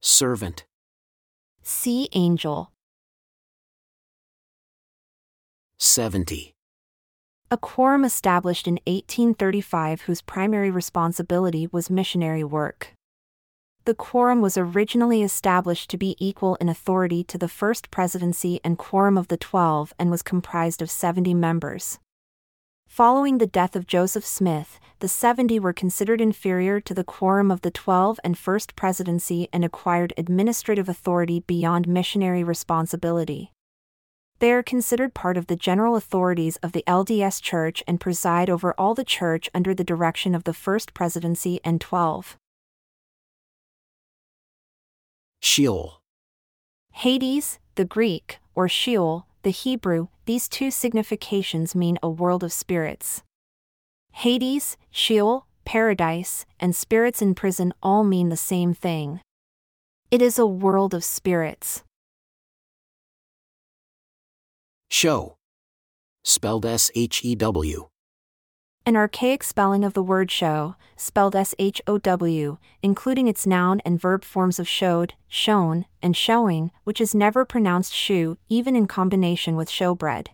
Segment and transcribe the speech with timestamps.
[0.00, 0.64] servant,
[1.70, 2.72] See angel.
[5.78, 6.54] 70.
[7.50, 12.94] A quorum established in 1835 whose primary responsibility was missionary work.
[13.84, 18.78] The quorum was originally established to be equal in authority to the First Presidency and
[18.78, 21.98] Quorum of the Twelve and was comprised of 70 members.
[22.88, 27.60] Following the death of Joseph Smith, the 70 were considered inferior to the Quorum of
[27.60, 33.52] the Twelve and First Presidency and acquired administrative authority beyond missionary responsibility.
[34.40, 38.74] They are considered part of the general authorities of the LDS Church and preside over
[38.76, 42.36] all the Church under the direction of the First Presidency and Twelve.
[45.40, 46.00] Sheol,
[46.92, 53.22] Hades, the Greek, or Sheol, the Hebrew, these two significations mean a world of spirits.
[54.12, 59.20] Hades, Sheol, paradise, and spirits in prison all mean the same thing.
[60.10, 61.82] It is a world of spirits.
[64.90, 65.36] show.
[66.24, 67.88] Spelled S H E W.
[68.88, 73.82] An archaic spelling of the word show, spelled S H O W, including its noun
[73.84, 78.86] and verb forms of showed, shown, and showing, which is never pronounced shoe, even in
[78.86, 80.28] combination with showbread.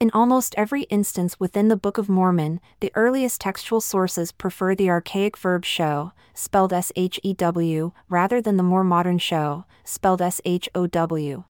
[0.00, 4.88] In almost every instance within the Book of Mormon, the earliest textual sources prefer the
[4.88, 10.22] archaic verb show, spelled S H E W, rather than the more modern show, spelled
[10.22, 11.44] S H O W.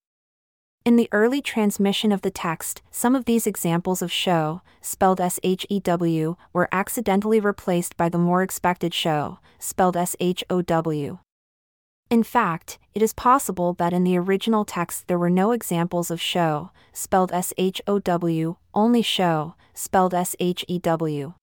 [0.88, 5.38] In the early transmission of the text, some of these examples of show, spelled S
[5.42, 10.62] H E W, were accidentally replaced by the more expected show, spelled S H O
[10.62, 11.18] W.
[12.08, 16.22] In fact, it is possible that in the original text there were no examples of
[16.22, 21.34] show, spelled S H O W, only show, spelled S H E W.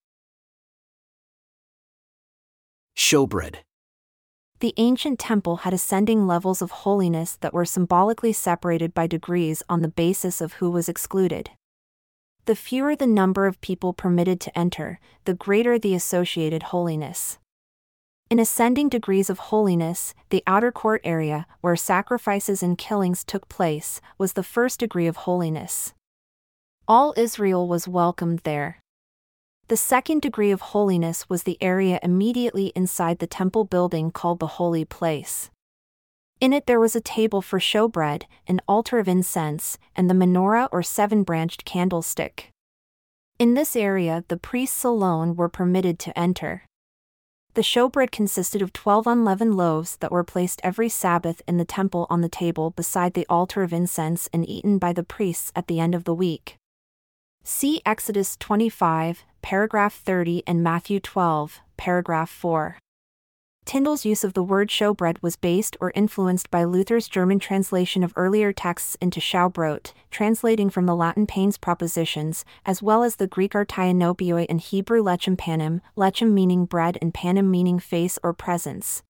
[2.97, 3.57] Showbread,
[4.59, 9.81] The ancient temple had ascending levels of holiness that were symbolically separated by degrees on
[9.81, 11.49] the basis of who was excluded.
[12.45, 17.37] The fewer the number of people permitted to enter, the greater the associated holiness.
[18.29, 23.99] In ascending degrees of holiness, the outer court area, where sacrifices and killings took place,
[24.17, 25.93] was the first degree of holiness.
[26.87, 28.79] All Israel was welcomed there.
[29.67, 34.61] The second degree of holiness was the area immediately inside the temple building called the
[34.61, 35.49] Holy Place.
[36.39, 40.69] In it there was a table for showbread, an altar of incense, and the menorah
[40.71, 42.51] or seven branched candlestick.
[43.39, 46.65] In this area, the priests alone were permitted to enter.
[47.55, 52.05] The showbread consisted of twelve unleavened loaves that were placed every Sabbath in the temple
[52.11, 55.79] on the table beside the altar of incense and eaten by the priests at the
[55.79, 56.57] end of the week.
[57.47, 62.79] See Exodus 25, paragraph 30 and Matthew 12, paragraph 4.
[63.65, 68.13] Tyndale's use of the word showbread was based or influenced by Luther's German translation of
[68.15, 73.51] earlier texts into Schaubrot, translating from the Latin panes propositionis, as well as the Greek
[73.53, 79.03] artianobioi and Hebrew lechem panim, lechem meaning bread and panim meaning face or presence.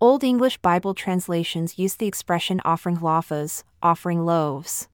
[0.00, 4.88] Old English Bible translations use the expression offering lafas, offering loaves.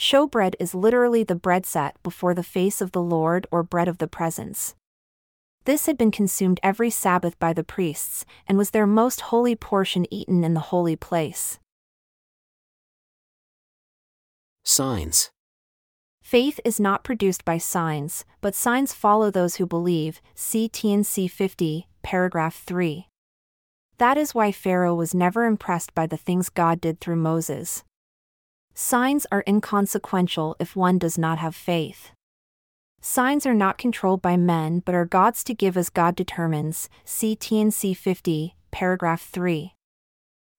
[0.00, 3.98] Showbread is literally the bread set before the face of the Lord or bread of
[3.98, 4.74] the presence.
[5.66, 10.06] This had been consumed every Sabbath by the priests, and was their most holy portion
[10.10, 11.58] eaten in the holy place.
[14.64, 15.30] signs,
[16.22, 20.22] Faith is not produced by signs, but signs follow those who believe.
[20.34, 23.06] See TNC 50, paragraph 3.
[23.98, 27.84] That is why Pharaoh was never impressed by the things God did through Moses.
[28.74, 32.12] Signs are inconsequential if one does not have faith.
[33.00, 36.88] Signs are not controlled by men but are God's to give as God determines.
[37.04, 39.74] See TNC 50, paragraph 3.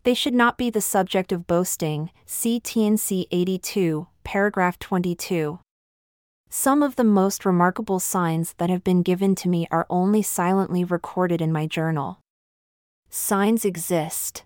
[0.04, 2.10] They should not be the subject of boasting.
[2.26, 5.60] See TNC 82, paragraph 22.
[6.50, 10.84] Some of the most remarkable signs that have been given to me are only silently
[10.84, 12.20] recorded in my journal.
[13.10, 14.44] Signs exist.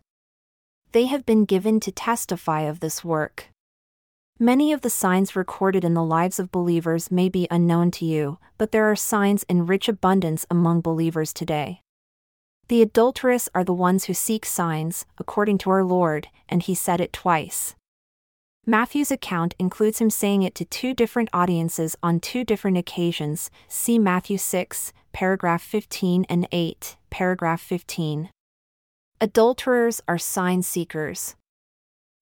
[0.92, 3.50] They have been given to testify of this work.
[4.40, 8.38] Many of the signs recorded in the lives of believers may be unknown to you,
[8.58, 11.80] but there are signs in rich abundance among believers today.
[12.68, 17.00] The adulterous are the ones who seek signs, according to our Lord, and he said
[17.00, 17.76] it twice.
[18.66, 23.50] Matthew's account includes him saying it to two different audiences on two different occasions.
[23.70, 28.30] See Matthew 6, paragraph 15 and 8, paragraph 15.
[29.22, 31.36] Adulterers are sign seekers.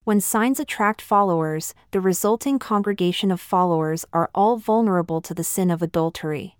[0.06, 5.72] When signs attract followers, the resulting congregation of followers are all vulnerable to the sin
[5.72, 6.58] of adultery.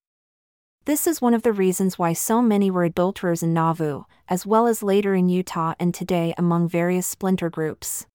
[0.86, 4.66] This is one of the reasons why so many were adulterers in Nauvoo, as well
[4.66, 8.06] as later in Utah and today among various splinter groups.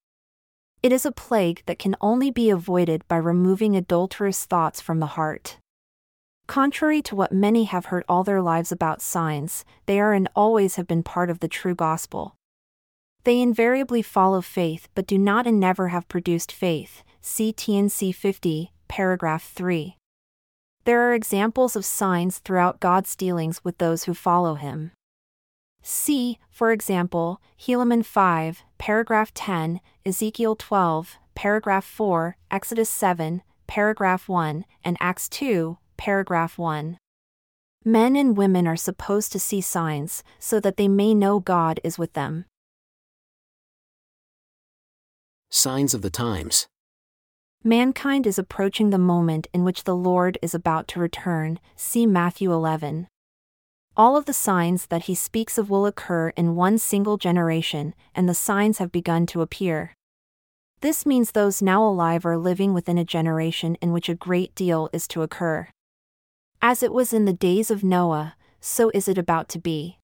[0.83, 5.19] It is a plague that can only be avoided by removing adulterous thoughts from the
[5.19, 5.59] heart.
[6.47, 10.77] Contrary to what many have heard all their lives about signs, they are and always
[10.77, 12.38] have been part of the true gospel.
[13.29, 17.03] They invariably follow faith but do not and never have produced faith.
[17.21, 19.99] See TNC 50, paragraph 3.
[20.87, 24.93] There are examples of signs throughout God's dealings with those who follow him.
[25.83, 34.65] See, for example, Helaman 5, paragraph 10, Ezekiel 12, paragraph 4, Exodus 7, paragraph 1,
[34.83, 36.97] and Acts 2, paragraph 1.
[37.85, 41.99] Men and women are supposed to see signs, so that they may know God is
[41.99, 42.47] with them.
[45.50, 46.67] Signs of the times.
[47.65, 51.59] Mankind is approaching the moment in which the Lord is about to return.
[51.75, 53.09] See Matthew 11.
[53.97, 58.29] All of the signs that he speaks of will occur in one single generation, and
[58.29, 59.95] the signs have begun to appear.
[60.83, 64.91] This means those now alive are living within a generation in which a great deal
[64.93, 65.69] is to occur.
[66.61, 69.99] As it was in the days of Noah, so is it about to be.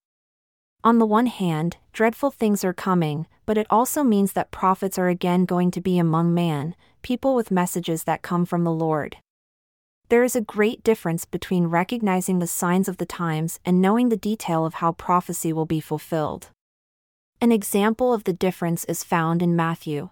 [0.84, 5.08] On the one hand, dreadful things are coming, but it also means that prophets are
[5.08, 9.16] again going to be among man, people with messages that come from the Lord.
[10.10, 14.18] There is a great difference between recognizing the signs of the times and knowing the
[14.18, 16.50] detail of how prophecy will be fulfilled.
[17.40, 20.10] An example of the difference is found in Matthew.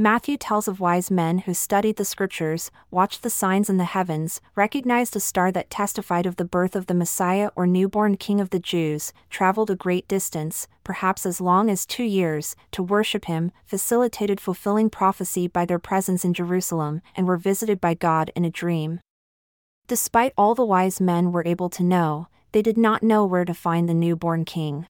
[0.00, 4.40] Matthew tells of wise men who studied the scriptures, watched the signs in the heavens,
[4.54, 8.50] recognized a star that testified of the birth of the Messiah or newborn King of
[8.50, 13.50] the Jews, traveled a great distance, perhaps as long as two years, to worship him,
[13.66, 18.50] facilitated fulfilling prophecy by their presence in Jerusalem, and were visited by God in a
[18.50, 19.00] dream.
[19.88, 23.52] Despite all the wise men were able to know, they did not know where to
[23.52, 24.86] find the newborn king.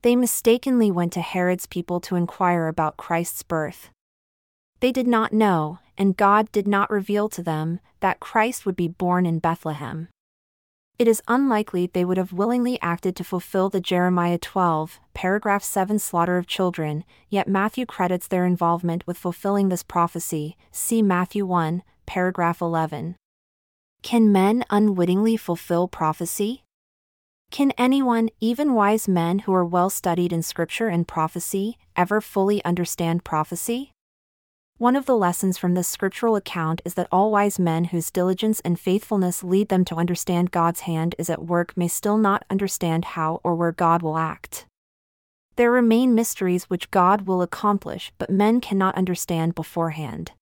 [0.00, 3.90] They mistakenly went to Herod's people to inquire about Christ's birth.
[4.80, 8.88] They did not know, and God did not reveal to them, that Christ would be
[8.88, 10.08] born in Bethlehem.
[10.96, 15.98] It is unlikely they would have willingly acted to fulfill the Jeremiah 12, paragraph 7
[15.98, 20.56] slaughter of children, yet Matthew credits their involvement with fulfilling this prophecy.
[20.70, 23.16] See Matthew 1, paragraph 11.
[24.02, 26.62] Can men unwittingly fulfill prophecy?
[27.50, 32.64] Can anyone, even wise men who are well studied in scripture and prophecy, ever fully
[32.64, 33.93] understand prophecy?
[34.78, 38.58] One of the lessons from this scriptural account is that all wise men whose diligence
[38.60, 43.04] and faithfulness lead them to understand God's hand is at work may still not understand
[43.04, 44.66] how or where God will act.
[45.54, 50.32] There remain mysteries which God will accomplish, but men cannot understand beforehand.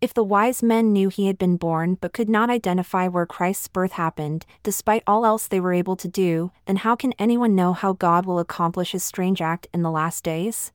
[0.00, 3.66] If the wise men knew he had been born but could not identify where Christ's
[3.66, 7.72] birth happened, despite all else they were able to do, then how can anyone know
[7.72, 10.70] how God will accomplish his strange act in the last days?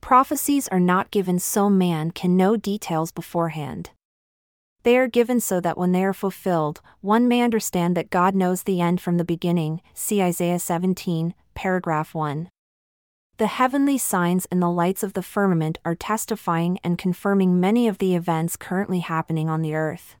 [0.00, 3.90] Prophecies are not given so man can know details beforehand.
[4.82, 8.62] They are given so that when they are fulfilled, one may understand that God knows
[8.62, 9.82] the end from the beginning.
[9.92, 12.48] See Isaiah 17, paragraph 1.
[13.36, 17.98] The heavenly signs and the lights of the firmament are testifying and confirming many of
[17.98, 20.16] the events currently happening on the earth.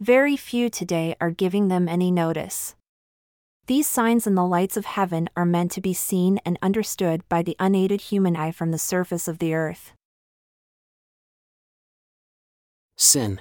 [0.00, 2.74] Very few today are giving them any notice.
[3.66, 7.42] These signs in the lights of heaven are meant to be seen and understood by
[7.42, 9.92] the unaided human eye from the surface of the earth.
[12.96, 13.40] Sin.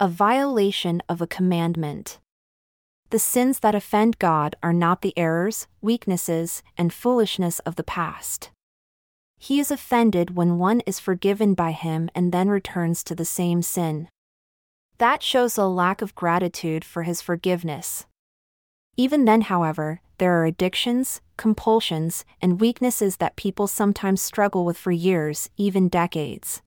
[0.00, 2.18] A violation of a commandment.
[3.10, 8.50] The sins that offend God are not the errors, weaknesses, and foolishness of the past.
[9.38, 13.62] He is offended when one is forgiven by him and then returns to the same
[13.62, 14.08] sin.
[14.98, 18.06] That shows a lack of gratitude for his forgiveness.
[18.96, 24.92] Even then, however, there are addictions, compulsions, and weaknesses that people sometimes struggle with for
[24.92, 26.62] years, even decades.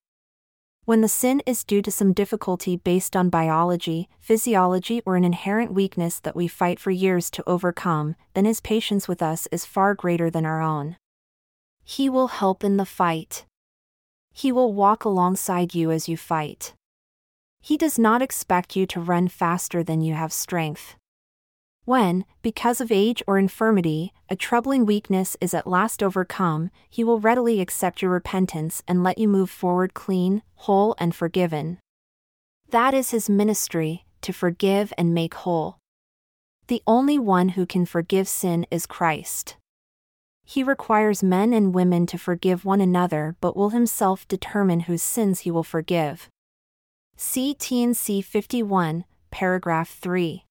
[0.84, 5.72] When the sin is due to some difficulty based on biology, physiology, or an inherent
[5.72, 9.94] weakness that we fight for years to overcome, then his patience with us is far
[9.94, 10.96] greater than our own.
[11.82, 13.46] He will help in the fight.
[14.32, 16.74] He will walk alongside you as you fight.
[17.60, 20.96] He does not expect you to run faster than you have strength.
[21.86, 27.20] When, because of age or infirmity, a troubling weakness is at last overcome, he will
[27.20, 31.78] readily accept your repentance and let you move forward clean, whole, and forgiven.
[32.70, 35.78] That is his ministry, to forgive and make whole.
[36.66, 39.54] The only one who can forgive sin is Christ.
[40.44, 45.40] He requires men and women to forgive one another but will himself determine whose sins
[45.40, 46.28] he will forgive.
[47.16, 50.45] See 51, paragraph 3.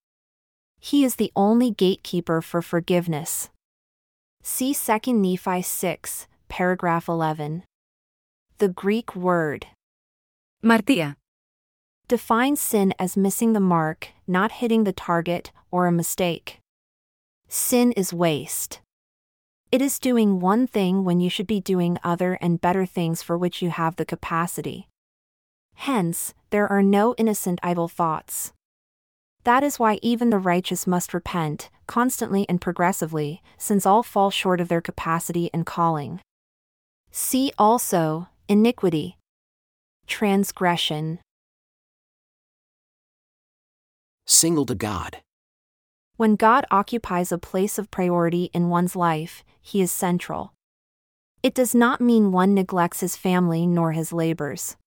[0.86, 3.50] He is the only gatekeeper for forgiveness.
[4.44, 7.64] See 2 Nephi 6, paragraph 11.
[8.60, 9.66] The Greek word
[10.64, 11.16] Martía.
[12.08, 16.60] defines sin as missing the mark, not hitting the target, or a mistake.
[17.48, 18.80] Sin is waste.
[19.72, 23.36] It is doing one thing when you should be doing other and better things for
[23.40, 24.88] which you have the capacity.
[25.74, 28.54] Hence, there are no innocent idle thoughts.
[29.46, 34.60] That is why even the righteous must repent, constantly and progressively, since all fall short
[34.60, 36.20] of their capacity and calling.
[37.12, 39.18] See also, iniquity,
[40.08, 41.20] transgression,
[44.28, 45.18] Single to God.
[46.18, 50.54] When God occupies a place of priority in one's life, he is central.
[51.44, 54.78] It does not mean one neglects his family nor his labors.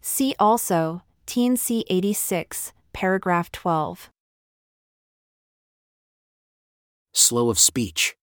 [0.00, 4.10] See also, TNC 86, paragraph 12.
[7.12, 8.16] Slow of speech.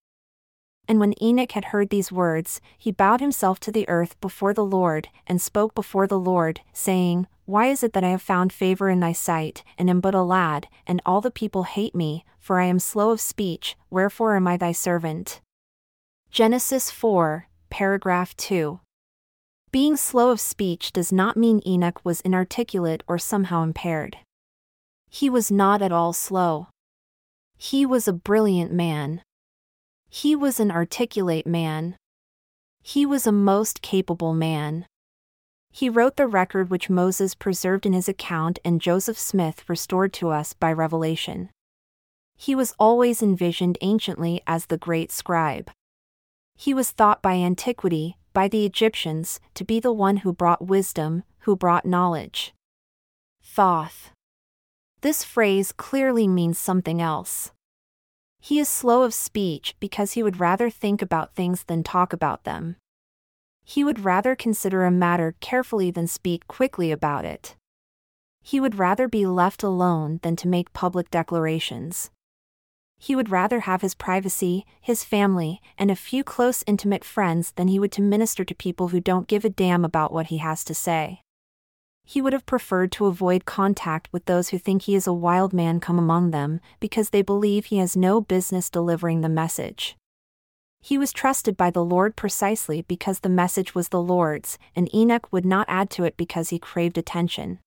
[0.86, 4.65] And when Enoch had heard these words, he bowed himself to the earth before the
[4.65, 8.89] Lord, and spoke before the Lord, saying, Why is it that I have found favor
[8.89, 12.60] in thy sight, and am but a lad, and all the people hate me, for
[12.60, 15.39] I am slow of speech, wherefore am I thy servant?
[16.32, 18.82] Genesis 4, paragraph 2.
[19.72, 24.17] Being slow of speech does not mean Enoch was inarticulate or somehow impaired.
[25.15, 26.67] He was not at all slow.
[27.55, 29.22] He was a brilliant man.
[30.10, 31.95] He was an articulate man.
[32.84, 34.88] He was a most capable man.
[35.72, 40.31] He wrote the record which Moses preserved in his account and Joseph Smith restored to
[40.31, 41.50] us by revelation.
[42.36, 45.72] He was always envisioned anciently as the great scribe.
[46.57, 51.24] He was thought by antiquity, by the Egyptians, to be the one who brought wisdom,
[51.43, 52.53] who brought knowledge.
[53.41, 54.12] Thoth.
[55.02, 57.52] This phrase clearly means something else.
[58.40, 62.44] He is slow of speech because he would rather think about things than talk about
[62.44, 62.75] them.
[63.64, 67.56] He would rather consider a matter carefully than speak quickly about it.
[68.44, 72.12] He would rather be left alone than to make public declarations.
[73.00, 77.68] He would rather have his privacy, his family, and a few close intimate friends than
[77.68, 80.64] he would to minister to people who don't give a damn about what he has
[80.66, 81.24] to say
[82.05, 85.51] he would have preferred to avoid contact with those who think he is a wild
[85.51, 89.97] man come among them, because they believe he has no business delivering the message.
[90.79, 95.27] He was trusted by the Lord precisely because the message was the Lord's, and Enoch
[95.33, 97.57] would not add to it because he craved attention.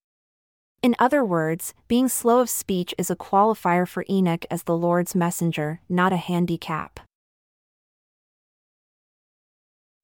[0.85, 5.16] In other words, being slow of speech is a qualifier for Enoch as the Lord's
[5.16, 7.00] messenger, not a handicap.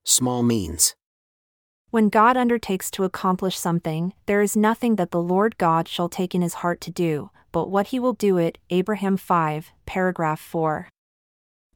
[0.03, 0.97] Small means.
[1.95, 6.35] When God undertakes to accomplish something, there is nothing that the Lord God shall take
[6.35, 8.59] in his heart to do, but what he will do it.
[8.69, 10.89] Abraham 5, paragraph 4.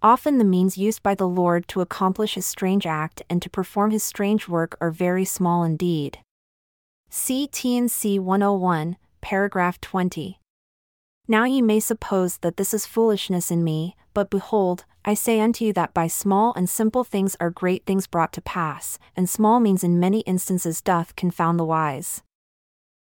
[0.02, 3.92] Often the means used by the Lord to accomplish his strange act and to perform
[3.92, 6.18] his strange work are very small indeed.
[7.08, 10.40] See TNC 101, paragraph 20.
[11.30, 15.62] Now ye may suppose that this is foolishness in me, but behold, I say unto
[15.62, 19.60] you that by small and simple things are great things brought to pass, and small
[19.60, 22.22] means in many instances doth confound the wise.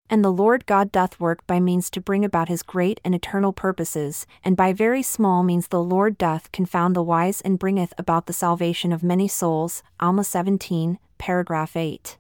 [0.09, 3.53] And the Lord God doth work by means to bring about his great and eternal
[3.53, 8.25] purposes, and by very small means the Lord doth confound the wise and bringeth about
[8.25, 9.83] the salvation of many souls.
[10.01, 12.17] Alma 17, paragraph 8.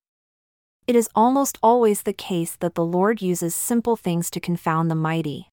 [0.87, 4.95] It is almost always the case that the Lord uses simple things to confound the
[4.95, 5.49] mighty.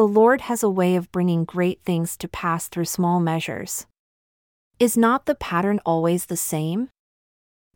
[0.00, 3.84] The Lord has a way of bringing great things to pass through small measures.
[4.78, 6.88] Is not the pattern always the same?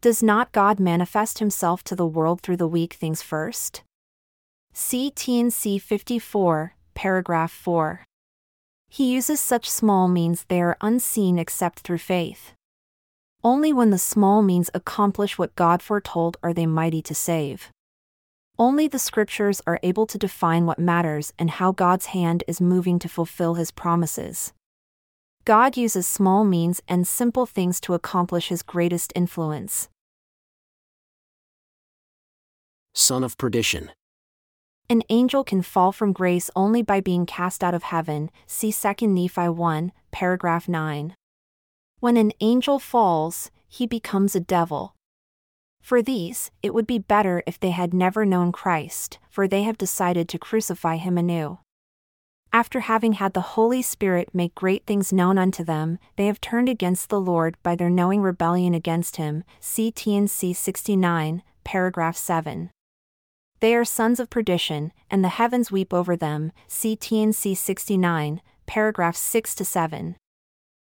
[0.01, 3.83] Does not God manifest himself to the world through the weak things first?
[4.73, 8.07] See TNC 54, paragraph 4.
[8.89, 12.55] He uses such small means they are unseen except through faith.
[13.43, 17.69] Only when the small means accomplish what God foretold are they mighty to save.
[18.59, 23.01] Only the scriptures are able to define what matters and how God's hand is moving
[23.01, 24.53] to fulfill his promises.
[25.45, 29.89] God uses small means and simple things to accomplish his greatest influence.
[32.95, 33.91] Son of perdition.
[34.89, 38.31] An angel can fall from grace only by being cast out of heaven.
[38.47, 41.17] See 2 Nephi 1, paragraph 9.
[41.99, 44.95] When an angel falls, he becomes a devil.
[45.85, 49.77] For these, it would be better if they had never known Christ, for they have
[49.77, 51.59] decided to crucify him anew.
[52.55, 56.71] After having had the Holy Spirit make great things known unto them, they have turned
[56.71, 59.45] against the Lord by their knowing rebellion against him.
[59.61, 62.71] See TNC 69, paragraph 7.
[63.61, 66.53] They are sons of perdition, and the heavens weep over them.
[66.67, 70.17] See TNC 69, paragraphs 6 to 7.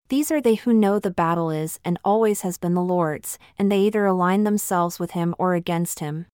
[0.08, 3.70] These are they who know the battle is and always has been the Lord's, and
[3.70, 6.26] they either align themselves with him or against him.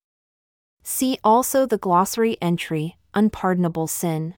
[0.85, 4.37] See also the glossary entry, Unpardonable Sin.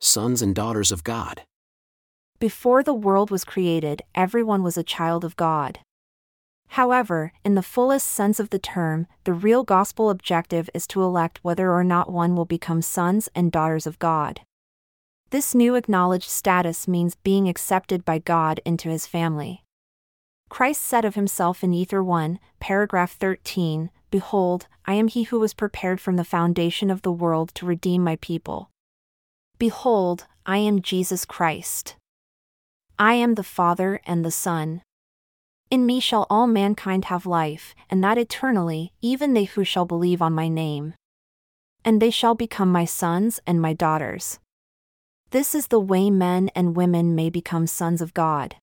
[0.00, 1.42] Sons and daughters of God.
[2.38, 5.80] Before the world was created, everyone was a child of God.
[6.68, 11.40] However, in the fullest sense of the term, the real gospel objective is to elect
[11.42, 14.42] whether or not one will become sons and daughters of God.
[15.30, 19.62] This new acknowledged status means being accepted by God into his family.
[20.48, 25.52] Christ said of himself in Ether 1, paragraph 13 Behold, I am he who was
[25.52, 28.70] prepared from the foundation of the world to redeem my people.
[29.58, 31.96] Behold, I am Jesus Christ.
[32.98, 34.80] I am the Father and the Son.
[35.70, 40.22] In me shall all mankind have life, and that eternally, even they who shall believe
[40.22, 40.94] on my name.
[41.84, 44.38] And they shall become my sons and my daughters.
[45.30, 48.56] This is the way men and women may become sons of God.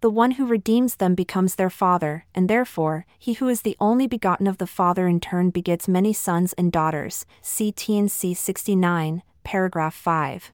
[0.00, 4.06] The one who redeems them becomes their father, and therefore, he who is the only
[4.06, 7.24] begotten of the Father in turn begets many sons and daughters.
[7.40, 10.52] See TNC 69, paragraph 5.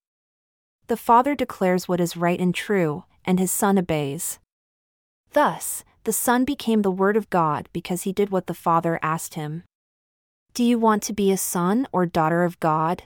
[0.86, 4.38] The Father declares what is right and true, and his Son obeys.
[5.32, 9.34] Thus, the Son became the Word of God because he did what the Father asked
[9.34, 9.64] him.
[10.54, 13.02] Do you want to be a son or daughter of God?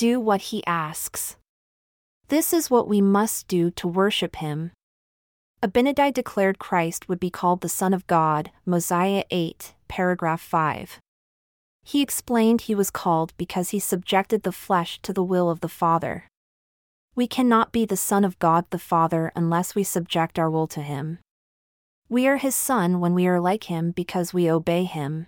[0.00, 1.36] Do what he asks.
[2.28, 4.72] This is what we must do to worship him.
[5.62, 11.00] Abinadi declared Christ would be called the Son of God, Mosiah 8, paragraph 5.
[11.82, 15.68] He explained he was called because he subjected the flesh to the will of the
[15.68, 16.28] Father.
[17.14, 20.80] We cannot be the Son of God the Father unless we subject our will to
[20.80, 21.18] Him.
[22.08, 25.26] We are His Son when we are like Him because we obey Him.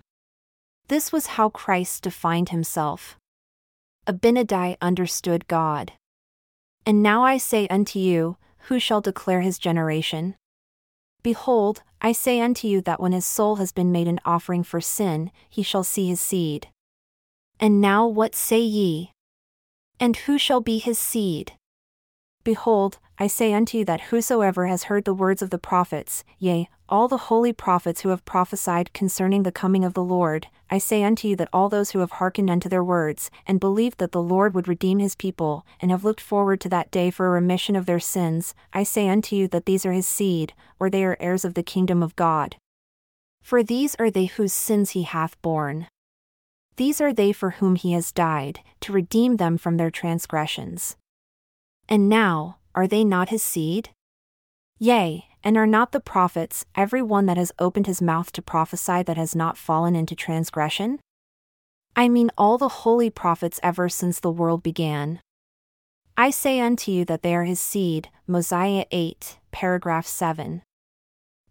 [0.88, 3.18] This was how Christ defined Himself.
[4.06, 5.92] Abinadi understood God.
[6.85, 10.37] And now I say unto you, who shall declare His generation?
[11.23, 14.81] Behold, I say unto you that when his soul has been made an offering for
[14.81, 16.68] sin, he shall see his seed.
[17.61, 19.12] And now what say ye?
[20.00, 21.53] And who shall be his seed?
[22.44, 26.68] Behold, I say unto you that whosoever has heard the words of the prophets, yea,
[26.88, 31.05] all the holy prophets who have prophesied concerning the coming of the Lord, I say
[31.05, 34.22] unto you that all those who have hearkened unto their words, and believed that the
[34.22, 37.76] Lord would redeem his people, and have looked forward to that day for a remission
[37.76, 41.16] of their sins, I say unto you that these are his seed, or they are
[41.20, 42.57] heirs of the kingdom of God.
[43.40, 45.87] For these are they whose sins he hath borne.
[46.76, 50.96] These are they for whom he has died, to redeem them from their transgressions.
[51.88, 53.90] And now, are they not his seed?
[54.79, 59.03] Yea, and are not the prophets, every one that has opened his mouth to prophesy
[59.03, 61.01] that has not fallen into transgression?
[61.95, 65.21] I mean all the holy prophets ever since the world began.
[66.16, 68.09] I say unto you that they are his seed.
[68.27, 70.62] Mosiah 8, paragraph 7.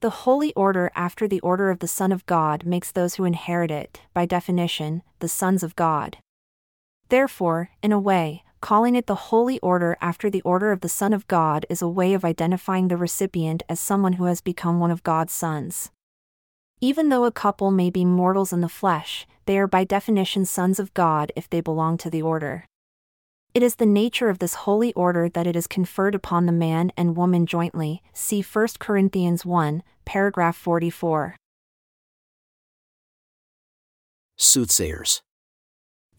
[0.02, 3.70] The holy order after the order of the Son of God makes those who inherit
[3.70, 6.17] it, by definition, the sons of God.
[7.10, 11.13] Therefore, in a way, calling it the holy order after the order of the Son
[11.13, 14.91] of God is a way of identifying the recipient as someone who has become one
[14.91, 15.91] of God's sons.
[16.80, 20.80] Even though a couple may be mortals in the flesh, they are by definition sons
[20.80, 22.65] of God if they belong to the order.
[23.54, 26.91] It is the nature of this holy order that it is conferred upon the man
[26.95, 28.02] and woman jointly.
[28.13, 31.36] See 1 Corinthians 1, paragraph 44.
[34.38, 35.21] Soothsayers.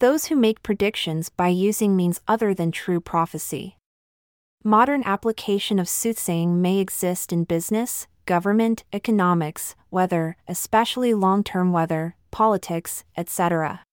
[0.03, 3.77] Those who make predictions by using means other than true prophecy.
[4.61, 12.17] Modern application of soothsaying may exist in business, government, economics, weather, especially long term weather,
[12.31, 13.85] politics, etc.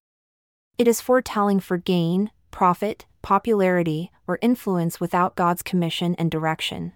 [0.79, 6.92] It is foretelling for gain, profit, popularity, or influence without God's commission and direction.